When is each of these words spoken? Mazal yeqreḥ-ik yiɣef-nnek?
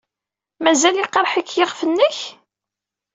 Mazal 0.63 0.95
yeqreḥ-ik 0.97 1.49
yiɣef-nnek? 1.57 2.17